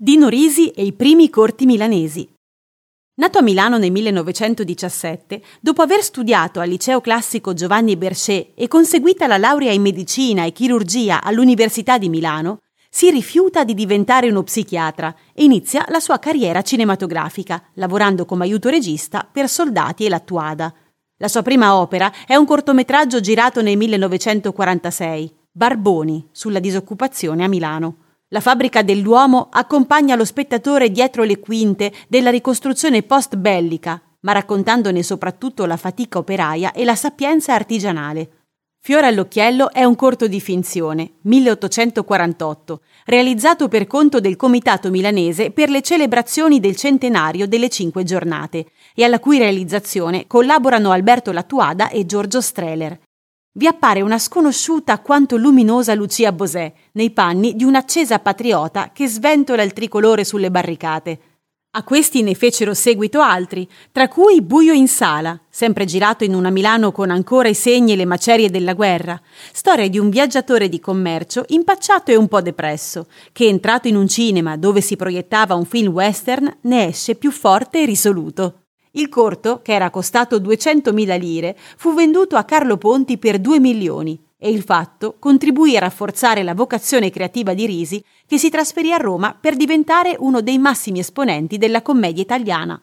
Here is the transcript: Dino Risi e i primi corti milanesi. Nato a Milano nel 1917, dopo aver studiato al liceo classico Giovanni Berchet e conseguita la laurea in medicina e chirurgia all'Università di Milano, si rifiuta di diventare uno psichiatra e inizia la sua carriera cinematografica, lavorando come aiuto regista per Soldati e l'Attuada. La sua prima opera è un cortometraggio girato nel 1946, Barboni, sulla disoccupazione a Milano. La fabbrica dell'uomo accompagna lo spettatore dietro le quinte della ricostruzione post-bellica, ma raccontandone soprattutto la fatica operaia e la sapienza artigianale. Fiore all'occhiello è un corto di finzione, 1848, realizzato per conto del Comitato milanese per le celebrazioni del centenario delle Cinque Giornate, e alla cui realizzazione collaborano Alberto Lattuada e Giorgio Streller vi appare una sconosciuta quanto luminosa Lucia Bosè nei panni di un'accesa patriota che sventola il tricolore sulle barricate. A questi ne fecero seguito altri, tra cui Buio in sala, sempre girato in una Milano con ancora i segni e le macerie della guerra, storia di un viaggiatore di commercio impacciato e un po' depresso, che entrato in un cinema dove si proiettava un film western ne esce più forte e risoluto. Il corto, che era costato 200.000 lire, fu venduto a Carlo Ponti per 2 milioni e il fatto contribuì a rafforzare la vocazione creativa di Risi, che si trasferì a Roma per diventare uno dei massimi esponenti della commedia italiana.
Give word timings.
Dino 0.00 0.28
Risi 0.28 0.68
e 0.68 0.84
i 0.84 0.92
primi 0.92 1.28
corti 1.28 1.66
milanesi. 1.66 2.32
Nato 3.16 3.38
a 3.38 3.42
Milano 3.42 3.78
nel 3.78 3.90
1917, 3.90 5.42
dopo 5.60 5.82
aver 5.82 6.04
studiato 6.04 6.60
al 6.60 6.68
liceo 6.68 7.00
classico 7.00 7.52
Giovanni 7.52 7.96
Berchet 7.96 8.52
e 8.54 8.68
conseguita 8.68 9.26
la 9.26 9.38
laurea 9.38 9.72
in 9.72 9.82
medicina 9.82 10.44
e 10.44 10.52
chirurgia 10.52 11.20
all'Università 11.20 11.98
di 11.98 12.08
Milano, 12.08 12.60
si 12.88 13.10
rifiuta 13.10 13.64
di 13.64 13.74
diventare 13.74 14.30
uno 14.30 14.44
psichiatra 14.44 15.12
e 15.34 15.42
inizia 15.42 15.84
la 15.88 15.98
sua 15.98 16.20
carriera 16.20 16.62
cinematografica, 16.62 17.60
lavorando 17.74 18.24
come 18.24 18.44
aiuto 18.44 18.68
regista 18.68 19.28
per 19.28 19.48
Soldati 19.48 20.04
e 20.04 20.08
l'Attuada. 20.08 20.72
La 21.16 21.26
sua 21.26 21.42
prima 21.42 21.74
opera 21.74 22.12
è 22.24 22.36
un 22.36 22.46
cortometraggio 22.46 23.18
girato 23.18 23.62
nel 23.62 23.76
1946, 23.76 25.34
Barboni, 25.50 26.28
sulla 26.30 26.60
disoccupazione 26.60 27.42
a 27.42 27.48
Milano. 27.48 28.06
La 28.30 28.40
fabbrica 28.40 28.82
dell'uomo 28.82 29.48
accompagna 29.50 30.14
lo 30.14 30.24
spettatore 30.26 30.90
dietro 30.90 31.22
le 31.22 31.38
quinte 31.38 31.90
della 32.08 32.28
ricostruzione 32.28 33.02
post-bellica, 33.02 34.02
ma 34.20 34.32
raccontandone 34.32 35.02
soprattutto 35.02 35.64
la 35.64 35.78
fatica 35.78 36.18
operaia 36.18 36.72
e 36.72 36.84
la 36.84 36.94
sapienza 36.94 37.54
artigianale. 37.54 38.32
Fiore 38.80 39.06
all'occhiello 39.06 39.70
è 39.72 39.82
un 39.84 39.96
corto 39.96 40.26
di 40.26 40.42
finzione, 40.42 41.12
1848, 41.22 42.82
realizzato 43.06 43.66
per 43.66 43.86
conto 43.86 44.20
del 44.20 44.36
Comitato 44.36 44.90
milanese 44.90 45.50
per 45.50 45.70
le 45.70 45.80
celebrazioni 45.80 46.60
del 46.60 46.76
centenario 46.76 47.48
delle 47.48 47.70
Cinque 47.70 48.04
Giornate, 48.04 48.66
e 48.94 49.04
alla 49.04 49.20
cui 49.20 49.38
realizzazione 49.38 50.26
collaborano 50.26 50.90
Alberto 50.90 51.32
Lattuada 51.32 51.88
e 51.88 52.04
Giorgio 52.04 52.42
Streller 52.42 52.98
vi 53.58 53.66
appare 53.66 54.02
una 54.02 54.20
sconosciuta 54.20 55.00
quanto 55.00 55.36
luminosa 55.36 55.92
Lucia 55.92 56.30
Bosè 56.30 56.72
nei 56.92 57.10
panni 57.10 57.56
di 57.56 57.64
un'accesa 57.64 58.20
patriota 58.20 58.92
che 58.92 59.08
sventola 59.08 59.62
il 59.62 59.72
tricolore 59.72 60.22
sulle 60.22 60.48
barricate. 60.48 61.18
A 61.72 61.82
questi 61.82 62.22
ne 62.22 62.34
fecero 62.34 62.72
seguito 62.72 63.20
altri, 63.20 63.68
tra 63.90 64.06
cui 64.06 64.42
Buio 64.42 64.72
in 64.72 64.86
sala, 64.86 65.38
sempre 65.50 65.86
girato 65.86 66.22
in 66.22 66.34
una 66.34 66.50
Milano 66.50 66.92
con 66.92 67.10
ancora 67.10 67.48
i 67.48 67.54
segni 67.54 67.92
e 67.92 67.96
le 67.96 68.04
macerie 68.04 68.48
della 68.48 68.74
guerra, 68.74 69.20
storia 69.52 69.88
di 69.88 69.98
un 69.98 70.08
viaggiatore 70.08 70.68
di 70.68 70.78
commercio 70.78 71.44
impacciato 71.48 72.12
e 72.12 72.16
un 72.16 72.28
po' 72.28 72.40
depresso, 72.40 73.08
che 73.32 73.48
entrato 73.48 73.88
in 73.88 73.96
un 73.96 74.06
cinema 74.06 74.56
dove 74.56 74.80
si 74.80 74.94
proiettava 74.94 75.56
un 75.56 75.64
film 75.64 75.92
western 75.92 76.58
ne 76.62 76.86
esce 76.86 77.16
più 77.16 77.32
forte 77.32 77.82
e 77.82 77.86
risoluto. 77.86 78.67
Il 78.98 79.08
corto, 79.08 79.60
che 79.62 79.74
era 79.74 79.90
costato 79.90 80.40
200.000 80.40 81.20
lire, 81.20 81.56
fu 81.76 81.94
venduto 81.94 82.34
a 82.34 82.42
Carlo 82.42 82.78
Ponti 82.78 83.16
per 83.16 83.38
2 83.38 83.60
milioni 83.60 84.20
e 84.36 84.50
il 84.50 84.64
fatto 84.64 85.14
contribuì 85.20 85.76
a 85.76 85.80
rafforzare 85.80 86.42
la 86.42 86.52
vocazione 86.52 87.08
creativa 87.10 87.54
di 87.54 87.64
Risi, 87.64 88.02
che 88.26 88.38
si 88.38 88.50
trasferì 88.50 88.92
a 88.92 88.96
Roma 88.96 89.38
per 89.40 89.54
diventare 89.54 90.16
uno 90.18 90.40
dei 90.40 90.58
massimi 90.58 90.98
esponenti 90.98 91.58
della 91.58 91.80
commedia 91.80 92.24
italiana. 92.24 92.82